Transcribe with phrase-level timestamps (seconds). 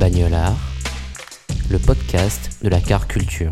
[0.00, 0.56] Bagnolard,
[1.68, 3.50] le podcast de la car culture.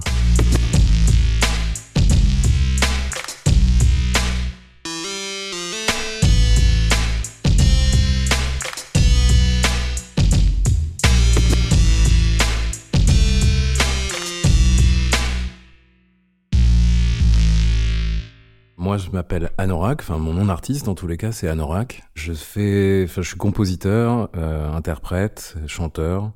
[18.88, 20.00] Moi, je m'appelle Anorak.
[20.00, 22.04] Enfin, mon nom d'artiste, dans tous les cas, c'est Anorak.
[22.14, 26.32] Je fais, enfin, je suis compositeur, euh, interprète, chanteur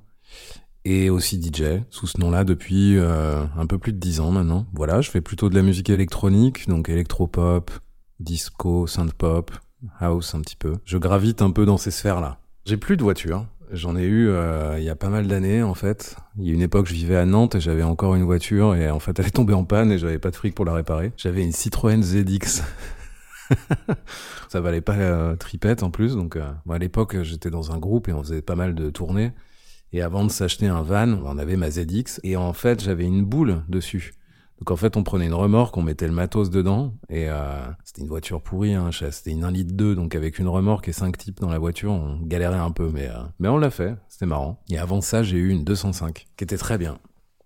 [0.84, 4.67] et aussi DJ sous ce nom-là depuis euh, un peu plus de dix ans maintenant.
[4.75, 7.70] Voilà, je fais plutôt de la musique électronique, donc électropop,
[8.20, 9.50] disco, synth-pop,
[9.98, 10.75] house un petit peu.
[10.84, 12.39] Je gravite un peu dans ces sphères-là.
[12.67, 13.47] J'ai plus de voiture.
[13.73, 16.17] J'en ai eu euh, il y a pas mal d'années en fait.
[16.37, 18.91] Il y a une époque, je vivais à Nantes et j'avais encore une voiture et
[18.91, 21.12] en fait, elle est tombée en panne et j'avais pas de fric pour la réparer.
[21.17, 22.62] J'avais une Citroën ZX.
[24.51, 26.17] Ça valait pas la tripette en plus.
[26.17, 28.91] Donc, euh, moi, à l'époque, j'étais dans un groupe et on faisait pas mal de
[28.91, 29.33] tournées.
[29.95, 33.25] Et avant de s'acheter un van, on avait ma ZX et en fait, j'avais une
[33.25, 34.12] boule dessus.
[34.63, 38.03] Donc en fait, on prenait une remorque, on mettait le matos dedans, et euh, c'était
[38.03, 41.19] une voiture pourrie, hein, c'était une 1 litre 2, donc avec une remorque et 5
[41.19, 44.25] types dans la voiture, on galérait un peu, mais, euh, mais on l'a fait, c'était
[44.25, 44.63] marrant.
[44.71, 47.01] Et avant ça, j'ai eu une 205, qui était très bien,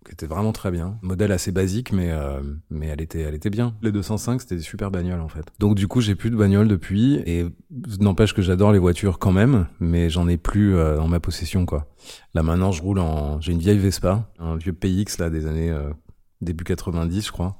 [0.04, 0.98] qui était vraiment très bien.
[1.00, 3.74] Modèle assez basique, mais, euh, mais elle, était, elle était bien.
[3.80, 5.46] Les 205, c'était des super bagnoles en fait.
[5.58, 7.46] Donc du coup, j'ai plus de bagnole depuis, et
[7.98, 11.64] n'empêche que j'adore les voitures quand même, mais j'en ai plus euh, dans ma possession,
[11.64, 11.86] quoi.
[12.34, 13.40] Là maintenant, je roule en...
[13.40, 15.88] J'ai une vieille Vespa, un vieux PX là des années euh,
[16.40, 17.56] début 90, je crois.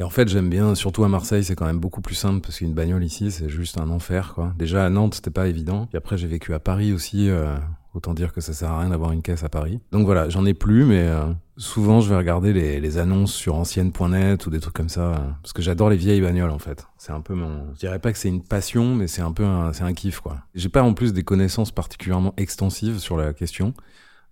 [0.00, 2.58] Et en fait, j'aime bien, surtout à Marseille, c'est quand même beaucoup plus simple parce
[2.58, 4.54] qu'une bagnole ici, c'est juste un enfer, quoi.
[4.56, 5.86] Déjà à Nantes, c'était pas évident.
[5.86, 7.28] Puis après, j'ai vécu à Paris aussi.
[7.28, 7.56] euh,
[7.94, 9.80] autant dire que ça sert à rien d'avoir une caisse à Paris.
[9.92, 13.56] Donc voilà, j'en ai plus, mais euh, souvent, je vais regarder les, les annonces sur
[13.56, 16.86] ancienne.net ou des trucs comme ça, euh, parce que j'adore les vieilles bagnoles en fait.
[16.96, 17.74] C'est un peu mon.
[17.74, 20.20] Je dirais pas que c'est une passion, mais c'est un peu un, c'est un kiff,
[20.20, 20.38] quoi.
[20.54, 23.74] J'ai pas en plus des connaissances particulièrement extensives sur la question.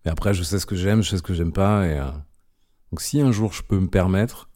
[0.05, 2.05] Mais après, je sais ce que j'aime, je sais ce que j'aime pas, et euh,
[2.93, 4.49] donc si un jour je peux me permettre,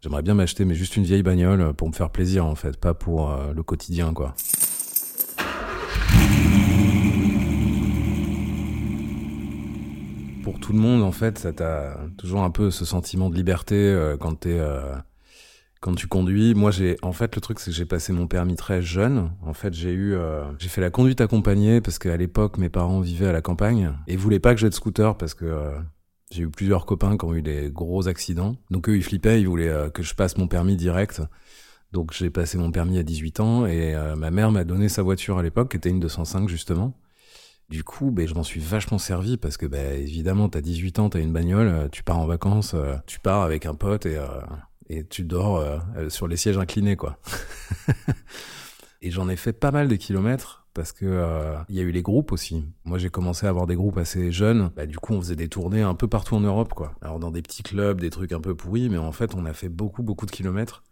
[0.00, 2.94] j'aimerais bien m'acheter mais juste une vieille bagnole pour me faire plaisir en fait, pas
[2.94, 4.34] pour euh, le quotidien quoi.
[10.42, 13.76] Pour tout le monde en fait, ça t'a toujours un peu ce sentiment de liberté
[13.76, 14.94] euh, quand t'es euh,
[15.82, 16.54] quand tu conduis.
[16.54, 19.30] Moi j'ai en fait le truc c'est que j'ai passé mon permis très jeune.
[19.44, 23.00] En fait j'ai eu euh, j'ai fait la conduite accompagnée parce qu'à l'époque mes parents
[23.00, 25.78] vivaient à la campagne et voulaient pas que j'ai de scooter parce que euh,
[26.32, 28.56] j'ai eu plusieurs copains qui ont eu des gros accidents.
[28.70, 31.22] Donc eux, ils flippaient, ils voulaient euh, que je passe mon permis direct.
[31.92, 35.02] Donc j'ai passé mon permis à 18 ans et euh, ma mère m'a donné sa
[35.02, 36.96] voiture à l'époque, qui était une 205 justement.
[37.68, 41.10] Du coup, ben, je m'en suis vachement servi parce que, ben, évidemment, t'as 18 ans,
[41.10, 42.74] t'as une bagnole, euh, tu pars en vacances,
[43.06, 44.18] tu pars avec un pote et,
[44.88, 45.64] et tu dors
[46.08, 47.18] sur les sièges inclinés, quoi.
[49.02, 51.90] et j'en ai fait pas mal de kilomètres parce que euh, il y a eu
[51.90, 52.64] les groupes aussi.
[52.84, 54.70] Moi, j'ai commencé à avoir des groupes assez jeunes.
[54.74, 56.94] Bah, du coup, on faisait des tournées un peu partout en Europe, quoi.
[57.02, 59.52] Alors dans des petits clubs, des trucs un peu pourris, mais en fait, on a
[59.52, 60.82] fait beaucoup, beaucoup de kilomètres.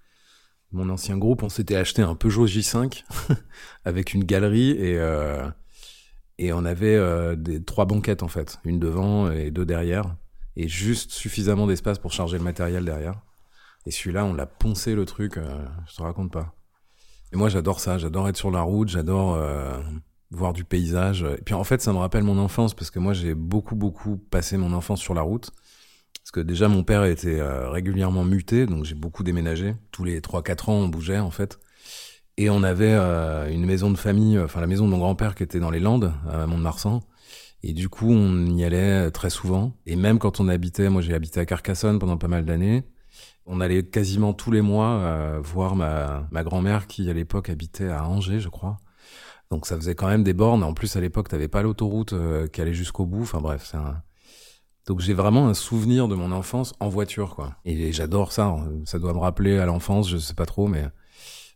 [0.72, 3.04] Mon ancien groupe, on s'était acheté un Peugeot J5
[3.84, 5.49] avec une galerie et euh,
[6.38, 10.16] et on avait euh, des trois banquettes en fait, une devant et deux derrière,
[10.56, 13.20] et juste suffisamment d'espace pour charger le matériel derrière.
[13.84, 15.38] Et celui-là, on l'a poncé le truc,
[15.87, 16.54] je te raconte pas.
[17.33, 17.99] Et moi, j'adore ça.
[17.99, 18.89] J'adore être sur la route.
[18.89, 19.79] J'adore euh,
[20.31, 21.25] voir du paysage.
[21.39, 24.17] Et puis en fait, ça me rappelle mon enfance parce que moi, j'ai beaucoup, beaucoup
[24.17, 25.50] passé mon enfance sur la route.
[26.23, 29.75] Parce que déjà, mon père était euh, régulièrement muté, donc j'ai beaucoup déménagé.
[29.91, 31.59] Tous les 3-4 ans, on bougeait en fait.
[32.37, 35.35] Et on avait euh, une maison de famille, euh, enfin la maison de mon grand-père
[35.35, 37.00] qui était dans les Landes, à Mont-de-Marsan.
[37.62, 39.73] Et du coup, on y allait très souvent.
[39.87, 42.85] Et même quand on habitait, moi j'ai habité à Carcassonne pendant pas mal d'années.
[43.52, 47.88] On allait quasiment tous les mois euh, voir ma, ma grand-mère qui à l'époque habitait
[47.88, 48.76] à Angers, je crois.
[49.50, 50.62] Donc ça faisait quand même des bornes.
[50.62, 53.23] En plus à l'époque, t'avais pas l'autoroute euh, qui allait jusqu'au bout.
[53.23, 54.02] Enfin bref, c'est un...
[54.87, 57.56] Donc j'ai vraiment un souvenir de mon enfance en voiture, quoi.
[57.64, 58.55] Et j'adore ça.
[58.85, 60.87] Ça doit me rappeler à l'enfance, je sais pas trop, mais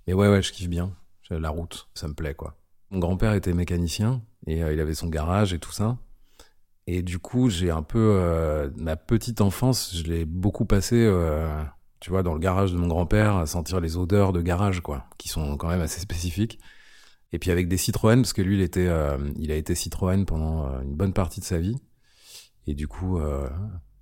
[0.06, 0.92] mais ouais, ouais, je kiffe bien.
[1.30, 2.56] La route, ça me plaît, quoi.
[2.90, 5.96] Mon grand-père était mécanicien et euh, il avait son garage et tout ça.
[6.86, 11.48] Et du coup, j'ai un peu euh, ma petite enfance, je l'ai beaucoup passé, euh,
[12.04, 15.06] tu vois, dans le garage de mon grand-père, à sentir les odeurs de garage, quoi,
[15.16, 16.58] qui sont quand même assez spécifiques.
[17.32, 20.26] Et puis avec des Citroën, parce que lui, il était, euh, il a été Citroën
[20.26, 21.78] pendant euh, une bonne partie de sa vie.
[22.66, 23.48] Et du coup, euh,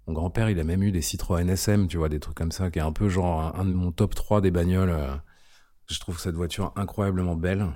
[0.09, 2.73] mon grand-père, il a même eu des Citroën SM, tu vois, des trucs comme ça,
[2.73, 4.91] qui est un peu genre un, de mon top 3 des bagnoles.
[4.91, 5.15] euh.
[5.87, 7.69] Je trouve cette voiture incroyablement belle.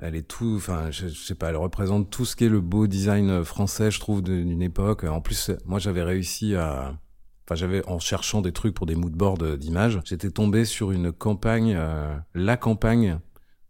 [0.00, 2.88] Elle est tout, enfin, je, sais pas, elle représente tout ce qui est le beau
[2.88, 5.04] design français, je trouve, d'une époque.
[5.04, 6.98] En plus, moi, j'avais réussi à,
[7.48, 11.74] enfin, j'avais, en cherchant des trucs pour des moodboards d'images, j'étais tombé sur une campagne,
[11.78, 13.20] euh, la campagne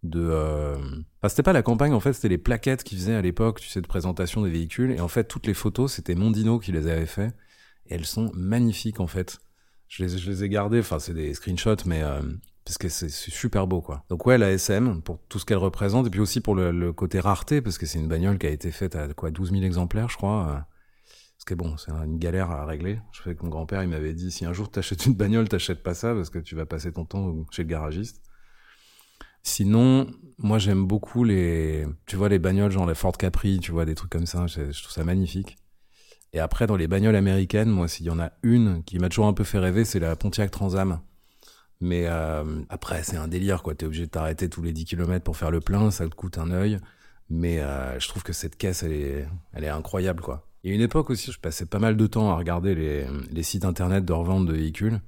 [0.03, 0.77] de, euh...
[1.19, 3.69] enfin, c'était pas la campagne, en fait, c'était les plaquettes qu'ils faisaient à l'époque, tu
[3.69, 4.91] sais, de présentation des véhicules.
[4.91, 7.35] Et en fait, toutes les photos, c'était Mondino qui les avait fait.
[7.87, 9.39] Et elles sont magnifiques, en fait.
[9.87, 12.21] Je les, ai gardées, enfin, c'est des screenshots, mais, euh,
[12.65, 14.05] parce que c'est super beau quoi.
[14.11, 16.93] Donc ouais la SM pour tout ce qu'elle représente et puis aussi pour le, le
[16.93, 19.63] côté rareté parce que c'est une bagnole qui a été faite à quoi 12 000
[19.63, 20.67] exemplaires je crois.
[21.53, 23.00] Est bon, c'est une galère à régler.
[23.12, 25.83] Je sais que mon grand-père il m'avait dit si un jour t'achètes une bagnole t'achètes
[25.83, 28.23] pas ça parce que tu vas passer ton temps chez le garagiste.
[29.43, 30.09] Sinon,
[30.39, 33.95] moi j'aime beaucoup les, tu vois les bagnoles genre la Ford Capri, tu vois des
[33.95, 35.56] trucs comme ça, je, trouve ça magnifique.
[36.33, 39.27] Et après dans les bagnoles américaines, moi s'il y en a une qui m'a toujours
[39.27, 41.00] un peu fait rêver, c'est la Pontiac Trans Am.
[41.81, 43.75] Mais euh, après, c'est un délire, quoi.
[43.75, 46.39] T'es obligé de t'arrêter tous les 10 km pour faire le plein, ça te coûte
[46.39, 46.81] un œil.
[47.31, 50.48] Mais euh, je trouve que cette caisse, elle est, elle est incroyable, quoi.
[50.69, 53.65] Y a une époque aussi, je passais pas mal de temps à regarder les, sites
[53.65, 55.00] internet de revente de véhicules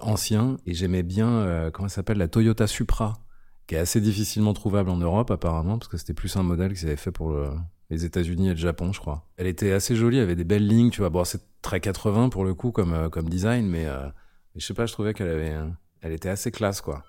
[0.00, 3.18] anciens, et j'aimais bien, euh, comment ça s'appelle, la Toyota Supra,
[3.66, 6.86] qui est assez difficilement trouvable en Europe, apparemment, parce que c'était plus un modèle qu'ils
[6.86, 7.50] avaient fait pour le,
[7.90, 9.28] les États-Unis et le Japon, je crois.
[9.36, 11.10] Elle était assez jolie, avait des belles lignes, tu vois.
[11.10, 14.08] Bon, c'est très 80 pour le coup, comme, euh, design, mais, euh,
[14.56, 17.04] je sais pas, je trouvais qu'elle avait, un- elle était assez classe, quoi.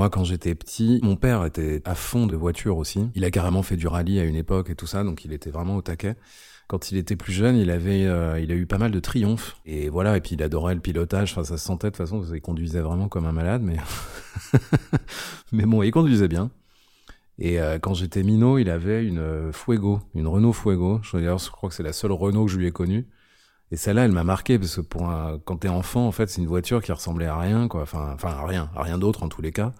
[0.00, 3.10] Moi, quand j'étais petit, mon père était à fond de voitures aussi.
[3.14, 5.50] Il a carrément fait du rallye à une époque et tout ça, donc il était
[5.50, 6.16] vraiment au taquet.
[6.68, 9.58] Quand il était plus jeune, il avait, euh, il a eu pas mal de triomphes.
[9.66, 11.32] Et voilà, et puis il adorait le pilotage.
[11.32, 13.76] Enfin, ça se sentait de toute façon, qu'il conduisait vraiment comme un malade, mais,
[15.52, 16.50] mais bon, il conduisait bien.
[17.38, 21.02] Et euh, quand j'étais minot, il avait une euh, Fuego, une Renault Fuego.
[21.02, 23.06] Je crois que c'est la seule Renault que je lui ai connue.
[23.70, 26.40] Et celle-là, elle m'a marqué parce que pour un, quand t'es enfant, en fait, c'est
[26.40, 27.82] une voiture qui ressemblait à rien, quoi.
[27.82, 29.74] Enfin, enfin, à rien, à rien d'autre en tous les cas,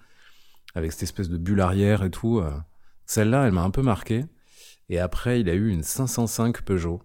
[0.74, 2.38] avec cette espèce de bulle arrière et tout.
[2.38, 2.52] euh.
[3.06, 4.24] Celle-là, elle m'a un peu marqué.
[4.88, 7.02] Et après, il a eu une 505 Peugeot.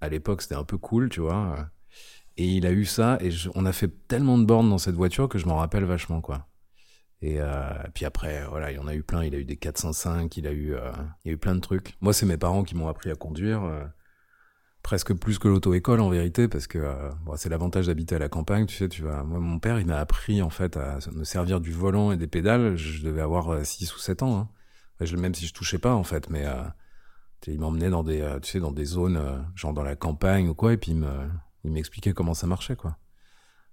[0.00, 1.56] À l'époque, c'était un peu cool, tu vois.
[1.58, 1.62] euh.
[2.38, 5.28] Et il a eu ça, et on a fait tellement de bornes dans cette voiture
[5.28, 6.48] que je m'en rappelle vachement, quoi.
[7.20, 9.22] Et euh, puis après, voilà, il en a eu plein.
[9.24, 10.74] Il a eu des 405, il a eu,
[11.24, 11.94] il y a eu plein de trucs.
[12.00, 13.62] Moi, c'est mes parents qui m'ont appris à conduire.
[14.82, 18.28] Euh, presque plus que l'auto-école en vérité parce que euh, c'est l'avantage d'habiter à la
[18.28, 21.24] campagne tu sais tu vas moi mon père il m'a appris en fait à me
[21.24, 22.76] servir du volant et des pédales.
[22.76, 24.48] Je devais avoir 6 ou 7 ans hein.
[25.18, 26.62] Même si je touchais pas en fait mais euh,
[27.50, 30.48] il m'emmenait dans des euh, tu sais dans des zones euh, genre dans la campagne
[30.48, 31.28] ou quoi et puis il me
[31.64, 32.96] il m'expliquait comment ça marchait quoi.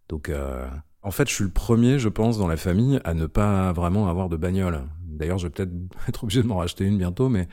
[0.07, 0.67] Donc euh,
[1.03, 4.07] en fait je suis le premier je pense dans la famille à ne pas vraiment
[4.07, 4.87] avoir de bagnole.
[5.01, 5.71] D'ailleurs je vais peut-être
[6.07, 7.47] être obligé de m'en racheter une bientôt mais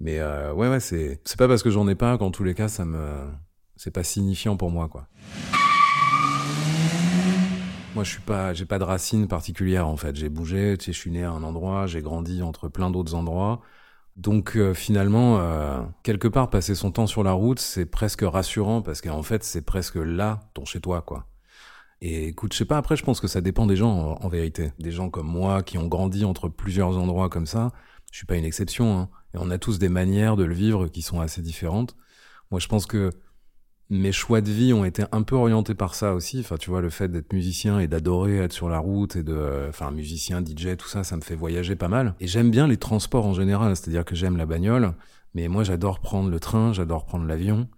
[0.00, 2.68] mais euh, ouais, ouais, c'est pas parce que j'en ai pas qu'en tous les cas
[2.68, 3.14] ça me
[3.76, 5.06] c'est pas signifiant pour moi quoi.
[7.94, 10.14] Moi, je suis pas, j'ai pas de racines particulières en fait.
[10.16, 13.14] J'ai bougé, tu sais, je suis né à un endroit, j'ai grandi entre plein d'autres
[13.14, 13.62] endroits.
[14.16, 18.82] Donc euh, finalement, euh, quelque part, passer son temps sur la route, c'est presque rassurant
[18.82, 21.26] parce qu'en fait, c'est presque là ton chez toi quoi.
[22.02, 22.76] Et écoute, je sais pas.
[22.76, 24.72] Après, je pense que ça dépend des gens en, en vérité.
[24.78, 27.72] Des gens comme moi qui ont grandi entre plusieurs endroits comme ça.
[28.12, 28.98] Je suis pas une exception.
[28.98, 29.08] Hein.
[29.34, 31.96] Et on a tous des manières de le vivre qui sont assez différentes.
[32.50, 33.10] Moi, je pense que
[33.88, 36.40] mes choix de vie ont été un peu orientés par ça aussi.
[36.40, 39.66] Enfin, tu vois, le fait d'être musicien et d'adorer être sur la route et de,
[39.68, 42.14] enfin, musicien, DJ, tout ça, ça me fait voyager pas mal.
[42.20, 43.76] Et j'aime bien les transports en général.
[43.76, 44.94] C'est-à-dire que j'aime la bagnole,
[45.34, 47.68] mais moi, j'adore prendre le train, j'adore prendre l'avion.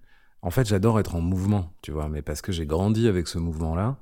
[0.41, 3.39] En fait, j'adore être en mouvement, tu vois, mais parce que j'ai grandi avec ce
[3.39, 3.99] mouvement-là,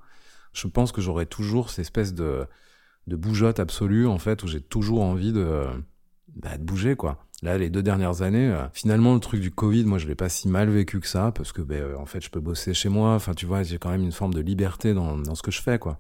[0.53, 2.47] je pense que j'aurai toujours cette espèce de,
[3.07, 5.65] de bougeotte absolue, en fait, où j'ai toujours envie de,
[6.35, 7.25] bah, de bouger, quoi.
[7.43, 10.28] Là, les deux dernières années, euh, finalement, le truc du Covid, moi, je l'ai pas
[10.31, 12.88] si mal vécu que ça, parce que, ben, euh, en fait, je peux bosser chez
[12.88, 13.14] moi.
[13.14, 15.61] Enfin, tu vois, j'ai quand même une forme de liberté dans, dans ce que je
[15.61, 15.99] fais, quoi.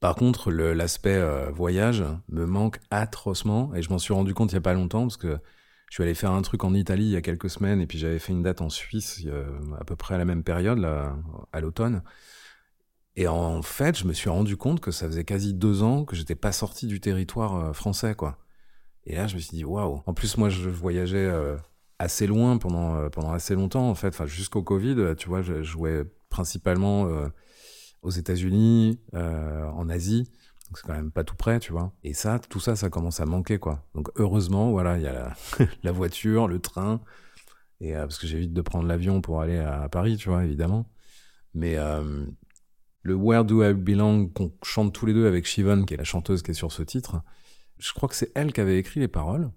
[0.00, 4.56] Par contre, l'aspect euh, voyage me manque atrocement, et je m'en suis rendu compte il
[4.56, 5.38] y a pas longtemps, parce que
[5.88, 7.98] je suis allé faire un truc en Italie il y a quelques semaines, et puis
[7.98, 9.24] j'avais fait une date en Suisse
[9.80, 11.16] à peu près à la même période, là,
[11.52, 12.02] à l'automne.
[13.16, 16.14] Et en fait, je me suis rendu compte que ça faisait quasi deux ans que
[16.14, 18.38] j'étais pas sorti du territoire euh, français, quoi.
[19.06, 20.02] Et là, je me suis dit, waouh.
[20.06, 21.56] En plus, moi, je voyageais euh,
[21.98, 24.08] assez loin pendant, euh, pendant assez longtemps, en fait.
[24.08, 27.08] Enfin, jusqu'au Covid, euh, tu vois, je jouais principalement
[28.02, 30.30] aux États-Unis, en Asie.
[30.68, 31.92] Donc c'est quand même pas tout près, tu vois.
[32.02, 33.86] Et ça, tout ça, ça commence à manquer, quoi.
[33.94, 35.36] Donc heureusement, voilà, il y a la,
[35.84, 37.00] la, voiture, le train,
[37.80, 40.90] et euh, parce que j'évite de prendre l'avion pour aller à, Paris, tu vois, évidemment.
[41.54, 42.26] Mais euh,
[43.02, 46.04] le Where Do I Belong qu'on chante tous les deux avec Shivan, qui est la
[46.04, 47.22] chanteuse qui est sur ce titre,
[47.78, 49.50] je crois que c'est elle qui avait écrit les paroles.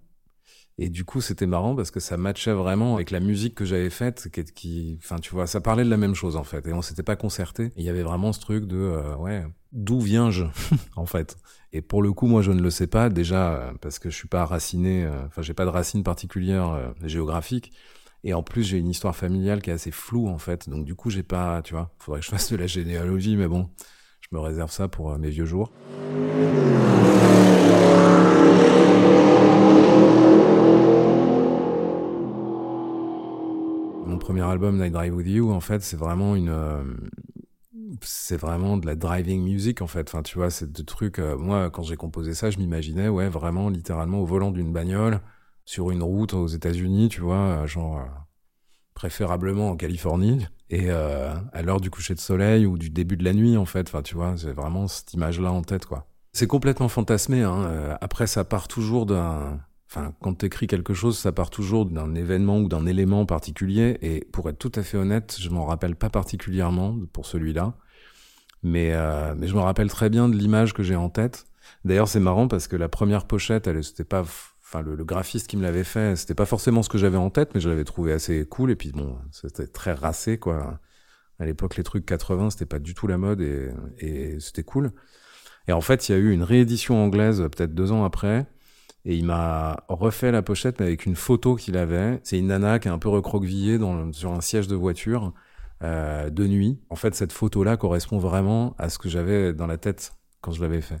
[0.82, 3.90] Et du coup, c'était marrant parce que ça matchait vraiment avec la musique que j'avais
[3.90, 6.66] faite, qui, enfin, tu vois, ça parlait de la même chose en fait.
[6.66, 7.70] Et on s'était pas concerté.
[7.76, 10.44] Il y avait vraiment ce truc de, euh, ouais, d'où viens-je
[10.96, 11.36] en fait?
[11.74, 14.16] Et pour le coup, moi, je ne le sais pas déjà euh, parce que je
[14.16, 17.72] suis pas raciné, euh, enfin, j'ai pas de racines particulières géographiques.
[18.24, 20.70] Et en plus, j'ai une histoire familiale qui est assez floue en fait.
[20.70, 23.48] Donc du coup, j'ai pas, tu vois, faudrait que je fasse de la généalogie, mais
[23.48, 23.68] bon,
[24.22, 25.70] je me réserve ça pour mes vieux jours.
[34.30, 36.84] Premier album Night Drive With You, en fait, c'est vraiment une, euh,
[38.00, 40.08] c'est vraiment de la driving music en fait.
[40.08, 41.18] Enfin, tu vois, c'est de trucs.
[41.18, 45.20] Euh, moi, quand j'ai composé ça, je m'imaginais, ouais, vraiment, littéralement au volant d'une bagnole
[45.64, 48.00] sur une route aux États-Unis, tu vois, euh, genre
[48.94, 53.32] préférablement en Californie et à l'heure du coucher de soleil ou du début de la
[53.32, 53.88] nuit en fait.
[53.88, 56.06] Enfin, tu vois, c'est vraiment cette image-là en tête, quoi.
[56.32, 57.42] C'est complètement fantasmé.
[57.42, 57.96] Hein.
[58.00, 59.60] Après, ça part toujours d'un
[59.92, 63.98] Enfin, quand tu écris quelque chose, ça part toujours d'un événement ou d'un élément particulier.
[64.02, 67.74] Et pour être tout à fait honnête, je m'en rappelle pas particulièrement pour celui-là.
[68.62, 71.46] Mais, euh, mais je me rappelle très bien de l'image que j'ai en tête.
[71.84, 75.56] D'ailleurs, c'est marrant parce que la première pochette, elle, c'était pas, enfin, le, graphiste qui
[75.56, 78.12] me l'avait fait, c'était pas forcément ce que j'avais en tête, mais je l'avais trouvé
[78.12, 78.70] assez cool.
[78.70, 80.78] Et puis bon, c'était très racé, quoi.
[81.40, 84.92] À l'époque, les trucs 80, c'était pas du tout la mode et, et c'était cool.
[85.68, 88.46] Et en fait, il y a eu une réédition anglaise peut-être deux ans après
[89.04, 92.20] et il m'a refait la pochette mais avec une photo qu'il avait.
[92.22, 93.78] C'est une nana qui est un peu recroquevillée
[94.12, 95.32] sur un siège de voiture
[95.82, 96.80] euh, de nuit.
[96.90, 100.60] En fait, cette photo-là correspond vraiment à ce que j'avais dans la tête quand je
[100.60, 101.00] l'avais fait.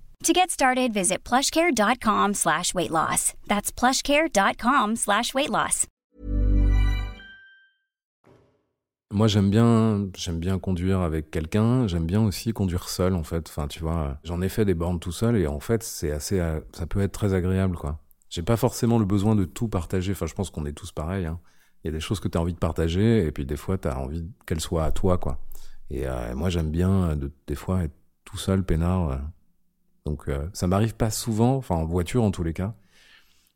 [0.23, 3.33] To get started, visit plushcare.com slash weight loss.
[3.47, 5.87] That's plushcare.com slash weight loss.
[9.11, 11.87] Moi, j'aime bien, j'aime bien conduire avec quelqu'un.
[11.87, 13.49] J'aime bien aussi conduire seul, en fait.
[13.49, 16.37] Enfin, tu vois, j'en ai fait des bornes tout seul et en fait, c'est assez,
[16.71, 17.99] ça peut être très agréable, quoi.
[18.29, 20.11] J'ai pas forcément le besoin de tout partager.
[20.11, 21.25] Enfin, je pense qu'on est tous pareils.
[21.25, 21.39] Hein.
[21.83, 23.79] Il y a des choses que tu as envie de partager et puis des fois,
[23.79, 25.39] tu as envie qu'elles soient à toi, quoi.
[25.89, 29.09] Et euh, moi, j'aime bien, de, des fois, être tout seul, peinard.
[29.09, 29.17] Euh,
[30.05, 32.75] donc euh, ça m'arrive pas souvent, enfin en voiture en tous les cas.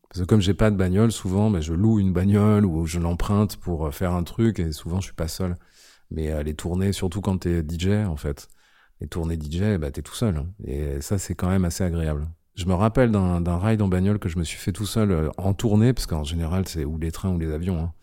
[0.09, 2.99] Parce que comme j'ai pas de bagnole, souvent ben, je loue une bagnole ou je
[2.99, 5.55] l'emprunte pour euh, faire un truc et souvent je suis pas seul.
[6.11, 8.47] Mais euh, les tournées, surtout quand t'es DJ en fait,
[9.01, 10.45] les tournées DJ, bah t'es tout seul.
[10.65, 12.27] Et ça c'est quand même assez agréable.
[12.55, 15.53] Je me rappelle d'un ride en bagnole que je me suis fait tout seul en
[15.53, 17.79] tournée, parce qu'en général c'est ou les trains ou les avions.
[17.79, 17.93] Hein.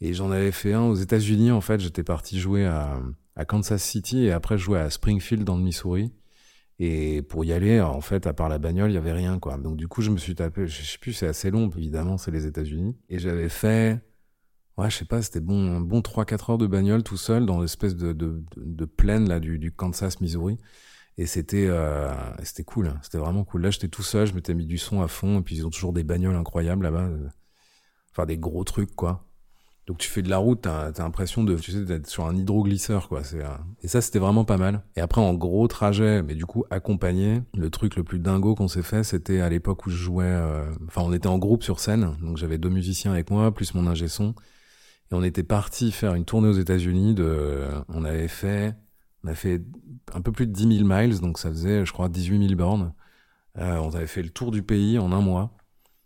[0.00, 1.78] Et j'en avais fait un aux États-Unis en fait.
[1.80, 2.98] J'étais parti jouer à,
[3.36, 6.12] à Kansas City et après jouer à Springfield dans le Missouri.
[6.78, 9.56] Et pour y aller, en fait, à part la bagnole, il y avait rien, quoi.
[9.58, 12.30] Donc du coup, je me suis tapé, je sais plus, c'est assez long, évidemment, c'est
[12.30, 12.96] les États-Unis.
[13.08, 14.00] Et j'avais fait,
[14.76, 17.60] ouais, je sais pas, c'était bon, un bon 3-4 heures de bagnole tout seul dans
[17.60, 20.58] l'espèce de, de, de, plaine là du, du Kansas, Missouri.
[21.16, 22.12] Et c'était, euh,
[22.44, 23.00] c'était cool, hein.
[23.02, 23.62] c'était vraiment cool.
[23.62, 25.70] Là, j'étais tout seul, je m'étais mis du son à fond, et puis ils ont
[25.70, 27.10] toujours des bagnoles incroyables là-bas,
[28.12, 29.27] enfin des gros trucs, quoi.
[29.88, 32.36] Donc tu fais de la route, t'as as, l'impression de, tu sais, d'être sur un
[32.36, 33.24] hydroglisseur, quoi.
[33.24, 33.48] C'est, euh,
[33.82, 34.82] Et ça, c'était vraiment pas mal.
[34.96, 38.68] Et après, en gros trajet, mais du coup accompagné, le truc le plus dingo qu'on
[38.68, 40.26] s'est fait, c'était à l'époque où je jouais.
[40.26, 43.72] Euh, enfin, on était en groupe sur scène, donc j'avais deux musiciens avec moi, plus
[43.72, 44.34] mon ingé son,
[45.10, 47.14] et on était parti faire une tournée aux États-Unis.
[47.14, 48.74] De, on avait fait,
[49.24, 49.62] on a fait
[50.12, 52.92] un peu plus de 10 000 miles, donc ça faisait, je crois, 18 000 bornes.
[53.56, 55.56] Euh, on avait fait le tour du pays en un mois.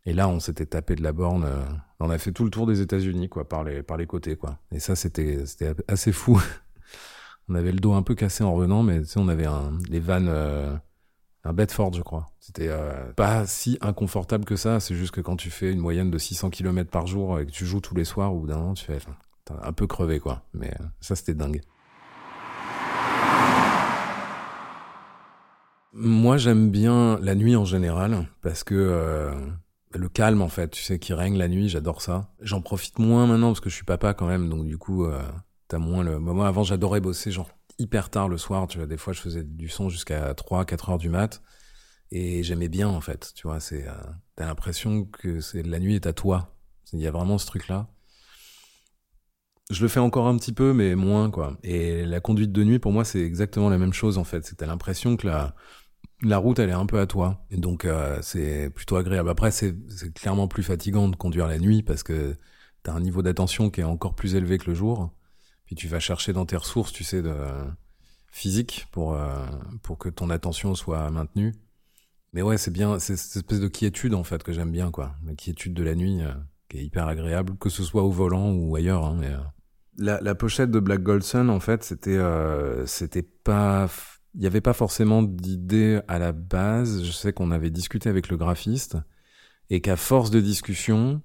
[0.05, 1.45] Et là, on s'était tapé de la borne.
[1.45, 1.65] Euh,
[2.01, 4.59] on a fait tout le tour des États-Unis, quoi, par les, par les côtés, quoi.
[4.73, 6.43] Et ça, c'était, c'était assez fou.
[7.49, 9.79] on avait le dos un peu cassé en revenant, mais tu sais, on avait un,
[9.89, 10.75] les vannes, euh,
[11.45, 12.27] un Bedford, je crois.
[12.41, 14.81] C'était euh, pas si inconfortable que ça.
[14.81, 17.53] C'est juste que quand tu fais une moyenne de 600 km par jour et que
[17.53, 18.99] tu joues tous les soirs, au bout d'un moment, tu fais
[19.63, 20.43] un peu crevé, quoi.
[20.55, 21.61] Mais euh, ça, c'était dingue.
[25.93, 29.35] Moi, j'aime bien la nuit en général parce que euh,
[29.95, 32.33] le calme, en fait, tu sais, qui règne la nuit, j'adore ça.
[32.41, 35.23] J'en profite moins maintenant parce que je suis papa quand même, donc du coup, euh,
[35.69, 36.19] t'as moins le.
[36.19, 38.67] Moi, avant, j'adorais bosser genre hyper tard le soir.
[38.67, 41.43] Tu vois, des fois, je faisais du son jusqu'à 3, 4 heures du mat.
[42.11, 43.33] Et j'aimais bien, en fait.
[43.35, 43.87] Tu vois, c'est.
[43.87, 43.93] Euh,
[44.37, 46.55] t'as l'impression que c'est la nuit est à toi.
[46.93, 47.89] Il y a vraiment ce truc-là.
[49.71, 51.57] Je le fais encore un petit peu, mais moins, quoi.
[51.63, 54.45] Et la conduite de nuit, pour moi, c'est exactement la même chose, en fait.
[54.45, 55.55] C'est que t'as l'impression que la,
[56.23, 57.45] la route, elle est un peu à toi.
[57.51, 59.29] Et donc, euh, c'est plutôt agréable.
[59.29, 59.75] Après, c'est
[60.15, 62.37] clairement plus fatigant de conduire la nuit parce que
[62.83, 65.11] t'as un niveau d'attention qui est encore plus élevé que le jour.
[65.67, 67.35] Puis tu vas chercher dans tes ressources, tu sais, de
[68.31, 69.47] physique pour, euh,
[69.83, 71.55] pour que ton attention soit maintenue.
[72.33, 75.15] Mais ouais, c'est bien, c'est cette espèce de quiétude, en fait, que j'aime bien, quoi.
[75.27, 76.33] La quiétude de la nuit, euh,
[76.69, 79.39] qui est hyper agréable, que ce soit au volant ou ailleurs, hein, mais, euh.
[79.99, 83.87] la, la pochette de Black Goldson, en fait, c'était, euh, c'était pas,
[84.35, 87.05] il n'y avait pas forcément d'idée à la base.
[87.05, 88.97] Je sais qu'on avait discuté avec le graphiste
[89.71, 91.23] et qu'à force de discussion,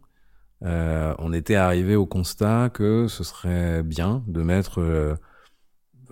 [0.63, 5.15] euh, on était arrivé au constat que ce serait bien de mettre euh,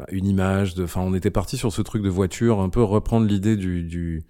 [0.10, 0.76] une image.
[0.76, 4.26] De, enfin, on était parti sur ce truc de voiture, un peu reprendre l'idée du,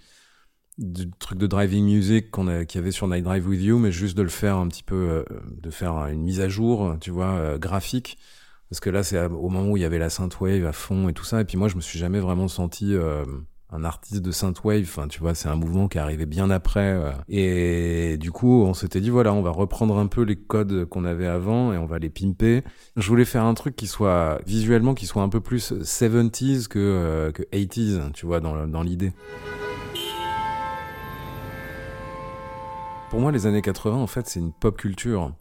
[1.19, 4.17] truc de driving music qu'on qu'il y avait sur Night Drive with You, mais juste
[4.17, 5.23] de le faire un petit peu, euh,
[5.61, 8.17] de faire une mise à jour, tu vois, graphique.
[8.69, 11.13] Parce que là, c'est au moment où il y avait la synthwave à fond et
[11.13, 11.41] tout ça.
[11.41, 13.23] Et puis moi, je me suis jamais vraiment senti euh,
[13.71, 14.81] un artiste de synthwave.
[14.83, 16.93] Enfin, tu vois, c'est un mouvement qui est arrivé bien après.
[16.93, 17.11] euh.
[17.29, 21.05] Et du coup, on s'était dit, voilà, on va reprendre un peu les codes qu'on
[21.05, 22.63] avait avant et on va les pimper.
[22.95, 26.79] Je voulais faire un truc qui soit, visuellement, qui soit un peu plus 70s que,
[26.79, 29.13] euh, que 80s, tu vois, dans, dans l'idée.
[33.11, 35.31] Pour moi, les années 80, en fait, c'est une pop culture.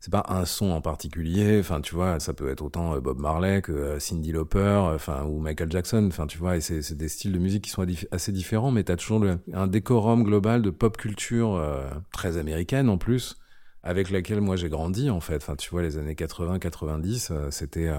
[0.00, 1.58] C'est pas un son en particulier.
[1.58, 4.94] Enfin, tu vois, ça peut être autant euh, Bob Marley que euh, Cyndi Lauper, euh,
[4.94, 6.06] enfin, ou Michael Jackson.
[6.06, 8.96] Enfin, tu vois, et c'est des styles de musique qui sont assez différents, mais t'as
[8.96, 13.36] toujours un décorum global de pop culture euh, très américaine en plus,
[13.82, 15.36] avec laquelle moi j'ai grandi en fait.
[15.36, 17.90] Enfin, tu vois, les années 80-90, euh, c'était,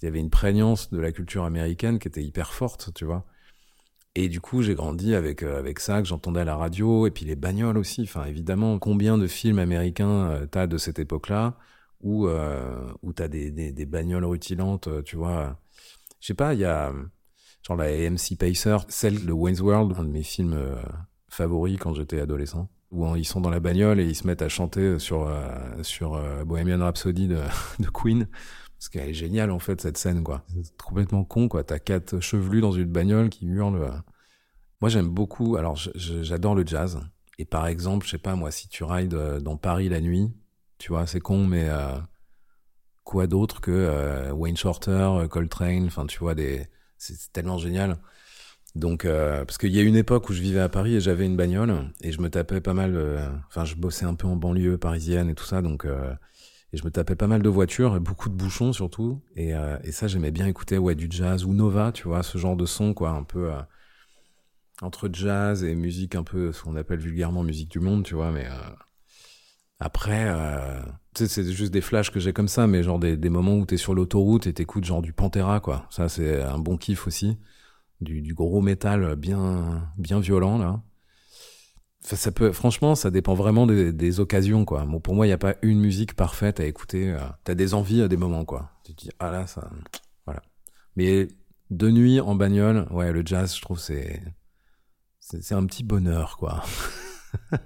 [0.00, 3.24] il y avait une prégnance de la culture américaine qui était hyper forte, tu vois.
[4.14, 7.10] Et du coup, j'ai grandi avec euh, avec ça que j'entendais à la radio et
[7.10, 8.02] puis les bagnoles aussi.
[8.02, 11.56] Enfin, évidemment, combien de films américains euh, t'as de cette époque-là
[12.02, 15.58] où euh, où t'as des, des des bagnoles rutilantes, euh, tu vois?
[16.20, 17.04] Je sais pas, il y a euh,
[17.66, 20.58] genre la AMC Pacer, celle de Wayne's World, un de mes films
[21.28, 24.42] favoris quand j'étais adolescent, où hein, ils sont dans la bagnole et ils se mettent
[24.42, 25.30] à chanter sur
[25.82, 27.38] sur Bohemian Rhapsody de,
[27.78, 28.28] de Queen.
[28.82, 30.42] Parce qu'elle est géniale en fait cette scène quoi.
[30.48, 31.62] C'est complètement con quoi.
[31.62, 33.80] T'as quatre chevelus dans une bagnole qui hurlent.
[33.80, 33.92] euh.
[34.80, 35.54] Moi j'aime beaucoup.
[35.54, 36.98] Alors j'adore le jazz.
[37.38, 40.32] Et par exemple, je sais pas moi, si tu rides euh, dans Paris la nuit,
[40.78, 41.96] tu vois, c'est con, mais euh,
[43.04, 46.66] quoi d'autre que Wayne Shorter, Coltrane, enfin tu vois des,
[46.98, 47.98] c'est tellement génial.
[48.74, 51.36] Donc parce qu'il y a une époque où je vivais à Paris et j'avais une
[51.36, 52.98] bagnole et je me tapais pas mal.
[53.46, 55.86] Enfin, je bossais un peu en banlieue parisienne et tout ça, donc.
[56.72, 59.20] Et je me tapais pas mal de voitures beaucoup de bouchons surtout.
[59.36, 62.38] Et, euh, et ça, j'aimais bien écouter ouais, du jazz ou Nova, tu vois, ce
[62.38, 63.60] genre de son, quoi, un peu euh,
[64.80, 68.32] entre jazz et musique un peu, ce qu'on appelle vulgairement musique du monde, tu vois.
[68.32, 68.74] Mais euh,
[69.80, 70.80] après, euh,
[71.14, 73.76] c'est juste des flashs que j'ai comme ça, mais genre des, des moments où t'es
[73.76, 75.86] sur l'autoroute et t'écoutes genre du Pantera, quoi.
[75.90, 77.38] Ça, c'est un bon kiff aussi.
[78.00, 80.82] Du, du gros métal bien, bien violent, là.
[82.02, 84.84] Ça peut, franchement, ça dépend vraiment des, occasions, quoi.
[85.02, 87.10] Pour moi, il n'y a pas une musique parfaite à écouter.
[87.10, 88.72] euh, T'as des envies à des moments, quoi.
[88.84, 89.70] Tu te dis, ah là, ça,
[90.26, 90.42] voilà.
[90.96, 91.28] Mais
[91.70, 94.20] de nuit en bagnole, ouais, le jazz, je trouve, c'est,
[95.20, 96.64] c'est un petit bonheur, quoi.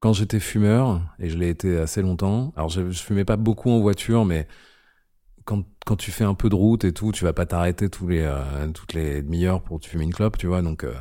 [0.00, 3.70] Quand j'étais fumeur, et je l'ai été assez longtemps, alors je, je fumais pas beaucoup
[3.70, 4.46] en voiture, mais
[5.44, 8.08] quand, quand tu fais un peu de route et tout, tu vas pas t'arrêter tous
[8.08, 10.62] les, euh, toutes les demi-heures pour te fumer une clope, tu vois.
[10.62, 10.94] Donc, euh,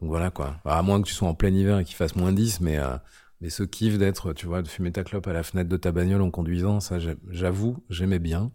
[0.00, 0.56] donc voilà quoi.
[0.64, 2.78] Bah, à moins que tu sois en plein hiver et qu'il fasse moins 10, mais,
[2.78, 2.96] euh,
[3.40, 5.92] mais ce kiff d'être, tu vois, de fumer ta clope à la fenêtre de ta
[5.92, 8.52] bagnole en conduisant, ça j'avoue, j'aimais bien.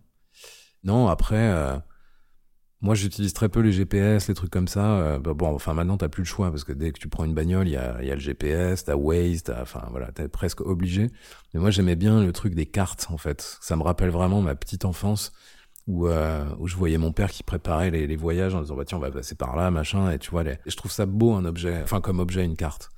[0.84, 1.78] Non, après, euh,
[2.81, 4.99] moi j'utilise très peu les GPS, les trucs comme ça.
[4.99, 7.25] Euh, bah, bon, enfin maintenant t'as plus le choix parce que dès que tu prends
[7.25, 10.27] une bagnole, il y a, y a le GPS, t'as Waze, t'as, enfin voilà, t'es
[10.27, 11.09] presque obligé.
[11.53, 13.57] Mais moi j'aimais bien le truc des cartes en fait.
[13.61, 15.31] Ça me rappelle vraiment ma petite enfance
[15.87, 18.97] où, euh, où je voyais mon père qui préparait les, voyages en disant bah tiens
[18.97, 21.81] on va passer par là machin et tu vois je trouve ça beau un objet,
[21.83, 22.89] enfin comme objet une carte.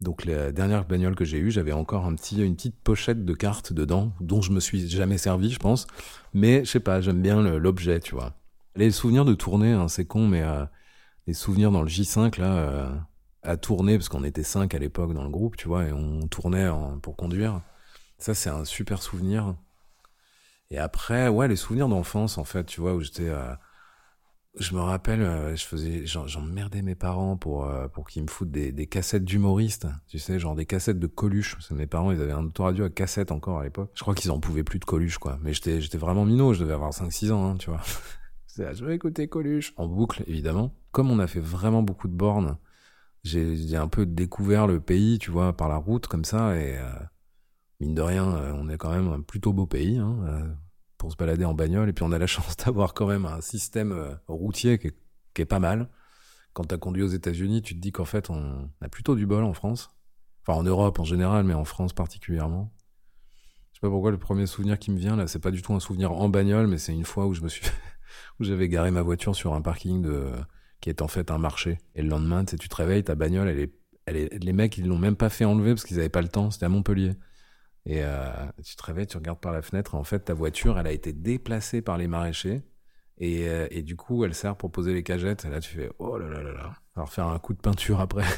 [0.00, 3.32] Donc la dernière bagnole que j'ai eue, j'avais encore un petit, une petite pochette de
[3.32, 5.86] cartes dedans, dont je me suis jamais servi, je pense.
[6.34, 8.34] Mais je sais pas, j'aime bien l'objet, tu vois.
[8.76, 10.64] Les souvenirs de tournée, hein, c'est con, mais euh,
[11.26, 12.90] les souvenirs dans le J5 là, euh,
[13.42, 16.26] à tourner parce qu'on était 5 à l'époque dans le groupe, tu vois, et on
[16.26, 16.68] tournait
[17.02, 17.60] pour conduire.
[18.18, 19.54] Ça, c'est un super souvenir.
[20.70, 23.28] Et après, ouais, les souvenirs d'enfance, en fait, tu vois, où j'étais.
[23.28, 23.54] Euh,
[24.58, 28.52] je me rappelle, euh, je faisais, j'emmerdais mes parents pour euh, pour qu'ils me foutent
[28.52, 31.54] des, des cassettes d'humoristes, tu sais, genre des cassettes de Coluche.
[31.54, 33.90] Parce que mes parents, ils avaient un autoradio à cassette encore à l'époque.
[33.94, 35.38] Je crois qu'ils en pouvaient plus de Coluche, quoi.
[35.42, 37.80] Mais j'étais j'étais vraiment minot, je devais avoir 5-6 ans, hein, tu vois.
[38.56, 40.74] Je vais écouter Coluche en boucle, évidemment.
[40.92, 42.58] Comme on a fait vraiment beaucoup de bornes,
[43.22, 46.92] j'ai un peu découvert le pays, tu vois, par la route comme ça, et euh,
[47.80, 49.98] mine de rien, on est quand même un plutôt beau pays.
[49.98, 50.56] Hein,
[51.04, 51.90] pour se balader en bagnole.
[51.90, 54.88] Et puis on a la chance d'avoir quand même un système euh, routier qui
[55.42, 55.90] est, pas mal.
[56.54, 59.26] Quand tu as conduit aux États-Unis, tu te dis qu'en fait on a plutôt du
[59.26, 59.90] bol en France.
[60.42, 62.72] Enfin en Europe en général, mais en France particulièrement.
[63.72, 65.74] Je sais pas pourquoi le premier souvenir qui me vient là, c'est pas du tout
[65.74, 67.66] un souvenir en bagnole, mais c'est une fois où je me suis
[68.40, 70.30] où j'avais garé ma voiture sur un parking de
[70.84, 71.78] qui est en fait un marché.
[71.94, 73.72] Et le lendemain, tu, te réveilles, ta bagnole, elle est,
[74.04, 76.28] elle est, les mecs, ils l'ont même pas fait enlever parce qu'ils avaient pas le
[76.28, 76.50] temps.
[76.50, 77.14] C'était à Montpellier.
[77.86, 78.28] Et euh,
[78.62, 81.14] tu te réveilles, tu regardes par la fenêtre, en fait, ta voiture, elle a été
[81.14, 82.60] déplacée par les maraîchers.
[83.16, 85.46] Et, euh, et du coup, elle sert pour poser les cagettes.
[85.46, 86.74] Et là, tu fais, oh là là là là.
[86.96, 88.24] Alors faire un coup de peinture après.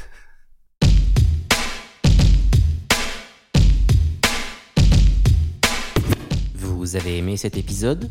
[6.55, 8.09] Vous avez aimé cet épisode?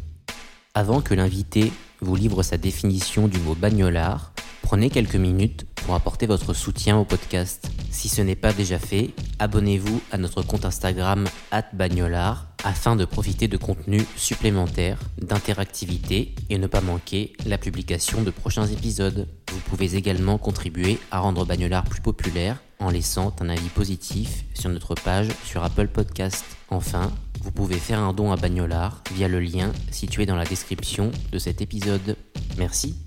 [0.77, 6.27] Avant que l'invité vous livre sa définition du mot bagnolard, prenez quelques minutes pour apporter
[6.27, 7.71] votre soutien au podcast.
[7.91, 11.25] Si ce n'est pas déjà fait, abonnez-vous à notre compte Instagram
[11.73, 18.31] @bagnolard afin de profiter de contenus supplémentaires, d'interactivité et ne pas manquer la publication de
[18.31, 19.29] prochains épisodes.
[19.51, 24.69] Vous pouvez également contribuer à rendre Bagnolard plus populaire en laissant un avis positif sur
[24.69, 26.45] notre page sur Apple Podcast.
[26.69, 27.13] Enfin,
[27.47, 31.39] vous pouvez faire un don à Bagnolard via le lien situé dans la description de
[31.39, 32.17] cet épisode.
[32.59, 33.06] Merci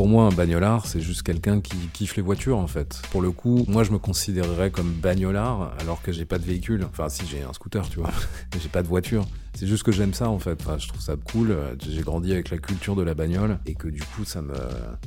[0.00, 3.02] pour moi, un bagnolard, c'est juste quelqu'un qui kiffe les voitures, en fait.
[3.10, 6.86] Pour le coup, moi, je me considérerais comme bagnolard, alors que j'ai pas de véhicule.
[6.88, 8.08] Enfin, si, j'ai un scooter, tu vois.
[8.62, 9.26] J'ai pas de voiture.
[9.52, 10.58] C'est juste que j'aime ça, en fait.
[10.78, 11.54] Je trouve ça cool.
[11.86, 13.58] J'ai grandi avec la culture de la bagnole.
[13.66, 14.54] Et que du coup, ça me.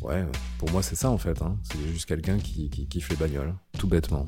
[0.04, 0.24] Ouais,
[0.60, 1.42] pour moi, c'est ça, en fait.
[1.42, 1.58] Hein.
[1.64, 3.56] C'est juste quelqu'un qui, qui kiffe les bagnoles.
[3.80, 4.28] Tout bêtement.